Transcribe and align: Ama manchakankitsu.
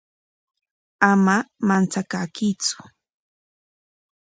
Ama 1.11 1.35
manchakankitsu. 1.67 2.77